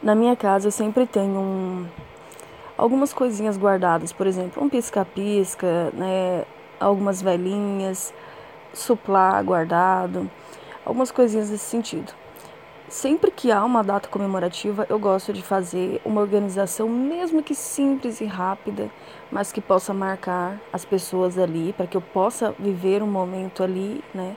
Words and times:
Na 0.00 0.14
minha 0.14 0.36
casa 0.36 0.68
eu 0.68 0.70
sempre 0.70 1.06
tenho 1.06 1.40
um, 1.40 1.86
algumas 2.76 3.12
coisinhas 3.12 3.58
guardadas, 3.58 4.12
por 4.12 4.28
exemplo, 4.28 4.62
um 4.62 4.68
pisca-pisca, 4.68 5.90
né, 5.92 6.44
algumas 6.78 7.20
velhinhas, 7.20 8.14
suplá 8.72 9.42
guardado, 9.42 10.30
algumas 10.86 11.10
coisinhas 11.10 11.50
nesse 11.50 11.64
sentido. 11.64 12.12
Sempre 12.88 13.32
que 13.32 13.50
há 13.50 13.64
uma 13.64 13.82
data 13.82 14.08
comemorativa, 14.08 14.86
eu 14.88 15.00
gosto 15.00 15.32
de 15.32 15.42
fazer 15.42 16.00
uma 16.04 16.20
organização, 16.20 16.88
mesmo 16.88 17.42
que 17.42 17.54
simples 17.54 18.20
e 18.20 18.24
rápida, 18.24 18.88
mas 19.32 19.50
que 19.50 19.60
possa 19.60 19.92
marcar 19.92 20.60
as 20.72 20.84
pessoas 20.84 21.36
ali, 21.36 21.72
para 21.72 21.88
que 21.88 21.96
eu 21.96 22.00
possa 22.00 22.54
viver 22.56 23.02
um 23.02 23.06
momento 23.08 23.64
ali, 23.64 24.02
né, 24.14 24.36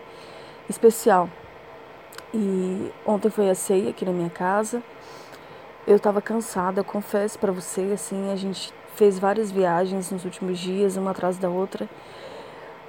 especial. 0.67 1.29
E 2.33 2.91
ontem 3.05 3.29
foi 3.29 3.47
a 3.47 3.53
ceia 3.53 3.91
aqui 3.91 4.03
na 4.03 4.11
minha 4.11 4.29
casa. 4.29 4.81
Eu 5.87 5.95
estava 5.95 6.21
cansada, 6.21 6.79
eu 6.79 6.85
confesso 6.85 7.39
para 7.39 7.51
você, 7.51 7.91
assim, 7.93 8.31
a 8.31 8.35
gente 8.35 8.73
fez 8.95 9.17
várias 9.17 9.51
viagens 9.51 10.11
nos 10.11 10.25
últimos 10.25 10.59
dias, 10.59 10.97
uma 10.97 11.11
atrás 11.11 11.37
da 11.37 11.49
outra. 11.49 11.89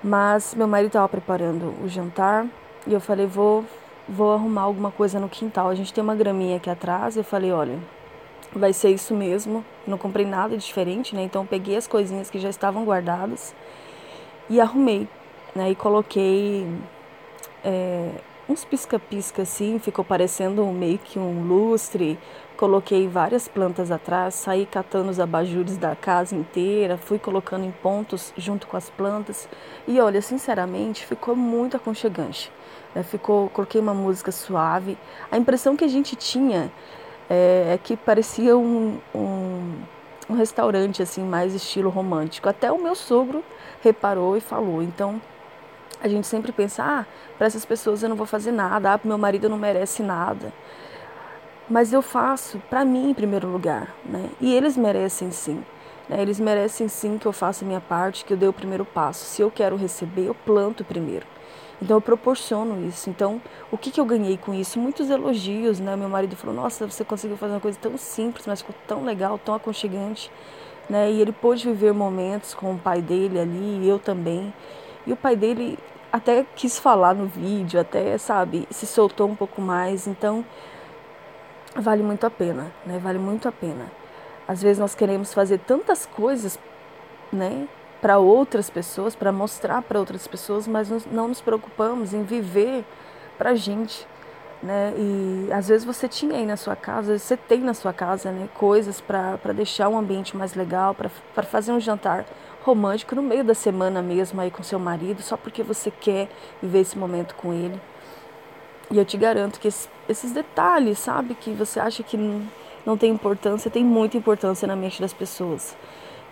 Mas 0.02 0.54
meu 0.54 0.68
marido 0.68 0.88
estava 0.88 1.08
preparando 1.08 1.74
o 1.82 1.88
jantar 1.88 2.46
e 2.86 2.92
eu 2.92 3.00
falei, 3.00 3.26
vou 3.26 3.64
vou 4.08 4.32
arrumar 4.34 4.62
alguma 4.62 4.90
coisa 4.90 5.18
no 5.18 5.28
quintal. 5.28 5.68
A 5.68 5.74
gente 5.74 5.92
tem 5.92 6.02
uma 6.02 6.14
graminha 6.14 6.56
aqui 6.56 6.68
atrás. 6.68 7.16
Eu 7.16 7.24
falei, 7.24 7.52
olha, 7.52 7.78
vai 8.54 8.72
ser 8.72 8.90
isso 8.90 9.14
mesmo. 9.14 9.64
Não 9.86 9.96
comprei 9.98 10.26
nada 10.26 10.56
diferente, 10.56 11.14
né? 11.14 11.22
Então 11.22 11.46
peguei 11.46 11.76
as 11.76 11.86
coisinhas 11.86 12.30
que 12.30 12.38
já 12.38 12.50
estavam 12.50 12.84
guardadas 12.84 13.54
e 14.50 14.60
arrumei, 14.60 15.08
né? 15.54 15.70
E 15.70 15.74
coloquei 15.74 16.66
é, 17.64 18.10
uns 18.48 18.64
pisca-pisca 18.64 19.42
assim, 19.42 19.78
ficou 19.78 20.04
parecendo 20.04 20.64
meio 20.66 20.98
que 20.98 21.18
um 21.18 21.46
lustre. 21.46 22.18
Coloquei 22.56 23.08
várias 23.08 23.48
plantas 23.48 23.90
atrás, 23.90 24.34
saí 24.34 24.66
catando 24.66 25.10
os 25.10 25.18
abajures 25.18 25.76
da 25.76 25.96
casa 25.96 26.34
inteira, 26.34 26.96
fui 26.96 27.18
colocando 27.18 27.64
em 27.64 27.70
pontos 27.70 28.32
junto 28.36 28.66
com 28.66 28.76
as 28.76 28.90
plantas. 28.90 29.48
E 29.86 30.00
olha, 30.00 30.20
sinceramente, 30.22 31.04
ficou 31.04 31.34
muito 31.34 31.76
aconchegante. 31.76 32.52
É, 32.94 33.02
ficou, 33.02 33.48
coloquei 33.48 33.80
uma 33.80 33.94
música 33.94 34.30
suave. 34.30 34.98
A 35.30 35.38
impressão 35.38 35.76
que 35.76 35.84
a 35.84 35.88
gente 35.88 36.14
tinha 36.14 36.70
é, 37.28 37.72
é 37.74 37.78
que 37.82 37.96
parecia 37.96 38.56
um, 38.56 38.98
um, 39.14 39.74
um 40.28 40.34
restaurante 40.34 41.02
assim 41.02 41.22
mais 41.24 41.54
estilo 41.54 41.90
romântico. 41.90 42.48
Até 42.48 42.70
o 42.70 42.80
meu 42.80 42.94
sogro 42.94 43.42
reparou 43.82 44.36
e 44.36 44.40
falou. 44.40 44.82
Então 44.82 45.20
a 46.00 46.08
gente 46.08 46.26
sempre 46.26 46.52
pensa, 46.52 46.82
ah, 46.82 47.06
para 47.36 47.46
essas 47.46 47.64
pessoas 47.64 48.02
eu 48.02 48.08
não 48.08 48.16
vou 48.16 48.26
fazer 48.26 48.52
nada, 48.52 48.94
ah, 48.94 49.00
meu 49.04 49.18
marido 49.18 49.48
não 49.48 49.58
merece 49.58 50.02
nada. 50.02 50.52
Mas 51.68 51.92
eu 51.92 52.02
faço 52.02 52.60
para 52.68 52.84
mim 52.84 53.10
em 53.10 53.14
primeiro 53.14 53.48
lugar, 53.48 53.94
né? 54.04 54.28
E 54.40 54.52
eles 54.52 54.76
merecem 54.76 55.30
sim. 55.30 55.62
Né? 56.08 56.20
Eles 56.20 56.38
merecem 56.40 56.88
sim 56.88 57.18
que 57.18 57.26
eu 57.26 57.32
faça 57.32 57.64
a 57.64 57.68
minha 57.68 57.80
parte, 57.80 58.24
que 58.24 58.32
eu 58.32 58.36
dê 58.36 58.46
o 58.46 58.52
primeiro 58.52 58.84
passo. 58.84 59.24
Se 59.24 59.42
eu 59.42 59.50
quero 59.50 59.76
receber, 59.76 60.26
eu 60.26 60.34
planto 60.34 60.84
primeiro. 60.84 61.26
Então 61.80 61.96
eu 61.96 62.00
proporciono 62.00 62.86
isso. 62.86 63.10
Então, 63.10 63.40
o 63.70 63.78
que, 63.78 63.90
que 63.90 64.00
eu 64.00 64.04
ganhei 64.04 64.36
com 64.36 64.54
isso? 64.54 64.78
Muitos 64.78 65.10
elogios, 65.10 65.80
né? 65.80 65.96
Meu 65.96 66.08
marido 66.08 66.36
falou: 66.36 66.54
"Nossa, 66.54 66.86
você 66.86 67.04
conseguiu 67.04 67.36
fazer 67.36 67.54
uma 67.54 67.60
coisa 67.60 67.78
tão 67.80 67.96
simples, 67.98 68.46
mas 68.46 68.60
ficou 68.60 68.74
tão 68.86 69.04
legal, 69.04 69.38
tão 69.38 69.54
aconchegante", 69.54 70.30
né? 70.88 71.10
E 71.10 71.20
ele 71.20 71.32
pôde 71.32 71.64
viver 71.64 71.92
momentos 71.92 72.54
com 72.54 72.74
o 72.74 72.78
pai 72.78 73.02
dele 73.02 73.38
ali, 73.40 73.80
e 73.82 73.88
eu 73.88 73.98
também. 73.98 74.52
E 75.06 75.12
o 75.12 75.16
pai 75.16 75.36
dele 75.36 75.78
até 76.12 76.44
quis 76.54 76.78
falar 76.78 77.14
no 77.14 77.26
vídeo, 77.26 77.80
até, 77.80 78.16
sabe, 78.18 78.66
se 78.70 78.86
soltou 78.86 79.28
um 79.28 79.34
pouco 79.34 79.60
mais. 79.60 80.06
Então, 80.06 80.44
vale 81.74 82.02
muito 82.02 82.26
a 82.26 82.30
pena, 82.30 82.72
né? 82.86 82.98
Vale 82.98 83.18
muito 83.18 83.48
a 83.48 83.52
pena. 83.52 83.90
Às 84.46 84.62
vezes 84.62 84.78
nós 84.78 84.94
queremos 84.94 85.32
fazer 85.32 85.58
tantas 85.58 86.06
coisas, 86.06 86.58
né? 87.32 87.66
para 88.02 88.18
outras 88.18 88.68
pessoas, 88.68 89.14
para 89.14 89.30
mostrar 89.30 89.80
para 89.80 89.96
outras 89.96 90.26
pessoas, 90.26 90.66
mas 90.66 90.88
não 91.06 91.28
nos 91.28 91.40
preocupamos 91.40 92.12
em 92.12 92.24
viver 92.24 92.84
para 93.38 93.50
a 93.50 93.54
gente. 93.54 94.08
Né? 94.62 94.94
E 94.96 95.52
às 95.52 95.66
vezes 95.68 95.84
você 95.84 96.06
tinha 96.06 96.36
aí 96.36 96.46
na 96.46 96.56
sua 96.56 96.76
casa, 96.76 97.18
você 97.18 97.36
tem 97.36 97.60
na 97.60 97.74
sua 97.74 97.92
casa 97.92 98.30
né, 98.30 98.48
coisas 98.54 99.00
para 99.00 99.52
deixar 99.52 99.88
um 99.88 99.98
ambiente 99.98 100.36
mais 100.36 100.54
legal, 100.54 100.94
para 100.94 101.42
fazer 101.42 101.72
um 101.72 101.80
jantar 101.80 102.24
romântico 102.62 103.16
no 103.16 103.22
meio 103.22 103.42
da 103.42 103.54
semana 103.54 104.00
mesmo 104.00 104.40
aí 104.40 104.52
com 104.52 104.62
seu 104.62 104.78
marido, 104.78 105.20
só 105.20 105.36
porque 105.36 105.64
você 105.64 105.90
quer 105.90 106.28
viver 106.62 106.80
esse 106.80 106.96
momento 106.96 107.34
com 107.34 107.52
ele. 107.52 107.80
E 108.88 108.98
eu 108.98 109.04
te 109.04 109.16
garanto 109.16 109.58
que 109.58 109.68
esses 110.08 110.32
detalhes, 110.32 110.98
sabe, 110.98 111.34
que 111.34 111.50
você 111.52 111.80
acha 111.80 112.02
que 112.02 112.16
não 112.86 112.96
tem 112.96 113.10
importância, 113.10 113.70
tem 113.70 113.84
muita 113.84 114.16
importância 114.16 114.68
na 114.68 114.76
mente 114.76 115.00
das 115.00 115.12
pessoas. 115.12 115.76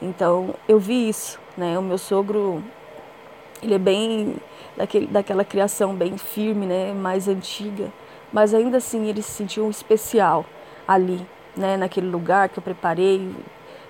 Então 0.00 0.54
eu 0.68 0.78
vi 0.78 1.08
isso, 1.08 1.40
né? 1.56 1.78
O 1.78 1.82
meu 1.82 1.98
sogro, 1.98 2.62
ele 3.62 3.74
é 3.74 3.78
bem 3.78 4.36
daquele, 4.76 5.06
daquela 5.06 5.44
criação 5.44 5.94
bem 5.94 6.16
firme, 6.16 6.66
né? 6.66 6.92
Mais 6.92 7.28
antiga, 7.28 7.90
mas 8.32 8.54
ainda 8.54 8.78
assim 8.78 9.06
ele 9.06 9.22
se 9.22 9.30
sentiu 9.30 9.68
especial 9.70 10.44
ali, 10.86 11.26
né? 11.56 11.76
Naquele 11.76 12.08
lugar 12.08 12.48
que 12.48 12.58
eu 12.58 12.62
preparei, 12.62 13.34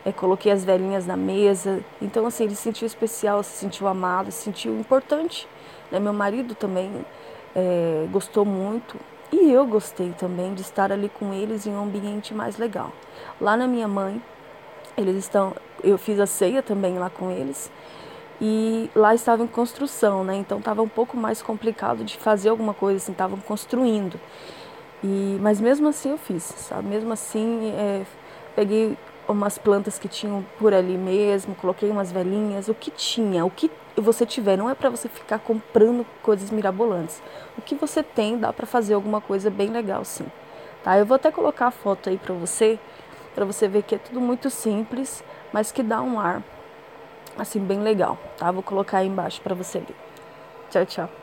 é, 0.04 0.12
coloquei 0.12 0.50
as 0.50 0.64
velhinhas 0.64 1.06
na 1.06 1.16
mesa. 1.16 1.80
Então 2.00 2.26
assim 2.26 2.44
ele 2.44 2.54
se 2.54 2.62
sentiu 2.62 2.86
especial, 2.86 3.42
se 3.42 3.56
sentiu 3.58 3.86
amado, 3.86 4.30
se 4.30 4.42
sentiu 4.44 4.78
importante. 4.78 5.48
Né? 5.90 5.98
Meu 5.98 6.12
marido 6.12 6.54
também 6.54 7.04
é, 7.54 8.06
gostou 8.10 8.44
muito 8.44 8.96
e 9.32 9.50
eu 9.50 9.66
gostei 9.66 10.10
também 10.12 10.54
de 10.54 10.62
estar 10.62 10.90
ali 10.90 11.08
com 11.08 11.32
eles 11.32 11.66
em 11.66 11.72
um 11.72 11.82
ambiente 11.82 12.34
mais 12.34 12.56
legal. 12.58 12.92
Lá 13.40 13.56
na 13.56 13.66
minha 13.66 13.86
mãe, 13.86 14.20
eles 14.96 15.16
estão, 15.16 15.54
eu 15.82 15.96
fiz 15.96 16.18
a 16.18 16.26
ceia 16.26 16.62
também 16.62 16.98
lá 16.98 17.08
com 17.08 17.30
eles 17.30 17.70
e 18.40 18.90
lá 18.94 19.14
estava 19.14 19.42
em 19.42 19.46
construção, 19.46 20.24
né? 20.24 20.36
Então 20.36 20.58
estava 20.58 20.82
um 20.82 20.88
pouco 20.88 21.16
mais 21.16 21.42
complicado 21.42 22.04
de 22.04 22.16
fazer 22.16 22.48
alguma 22.48 22.72
coisa, 22.72 22.96
assim, 22.96 23.12
estavam 23.12 23.38
construindo. 23.38 24.18
E, 25.02 25.38
mas 25.40 25.60
mesmo 25.60 25.88
assim 25.88 26.10
eu 26.10 26.18
fiz, 26.18 26.42
sabe? 26.42 26.88
Mesmo 26.88 27.12
assim 27.12 27.72
é, 27.76 28.04
peguei 28.56 28.96
umas 29.28 29.58
plantas 29.58 29.98
que 29.98 30.08
tinham 30.08 30.44
por 30.58 30.74
ali 30.74 30.96
mesmo, 30.96 31.54
coloquei 31.54 31.90
umas 31.90 32.10
velhinhas, 32.10 32.68
o 32.68 32.74
que 32.74 32.90
tinha, 32.90 33.44
o 33.44 33.50
que 33.50 33.70
você 33.96 34.26
tiver, 34.26 34.56
não 34.56 34.68
é 34.68 34.74
para 34.74 34.90
você 34.90 35.08
ficar 35.08 35.38
comprando 35.38 36.04
coisas 36.22 36.50
mirabolantes. 36.50 37.22
O 37.56 37.62
que 37.62 37.74
você 37.74 38.02
tem 38.02 38.38
dá 38.38 38.52
para 38.52 38.66
fazer 38.66 38.94
alguma 38.94 39.20
coisa 39.20 39.50
bem 39.50 39.68
legal, 39.68 40.04
sim. 40.04 40.26
Tá? 40.82 40.98
Eu 40.98 41.06
vou 41.06 41.14
até 41.14 41.30
colocar 41.30 41.66
a 41.66 41.70
foto 41.70 42.08
aí 42.08 42.18
para 42.18 42.34
você 42.34 42.78
para 43.34 43.44
você 43.44 43.68
ver 43.68 43.84
que 43.84 43.94
é 43.94 43.98
tudo 43.98 44.20
muito 44.20 44.50
simples, 44.50 45.22
mas 45.52 45.70
que 45.70 45.84
dá 45.84 46.02
um 46.02 46.18
ar 46.18 46.42
assim 47.38 47.60
bem 47.60 47.80
legal, 47.80 48.18
tá? 48.36 48.50
Vou 48.50 48.62
colocar 48.62 48.98
aí 48.98 49.08
embaixo 49.08 49.40
para 49.40 49.54
você 49.54 49.80
ver. 49.80 49.96
Tchau, 50.70 50.86
tchau. 50.86 51.19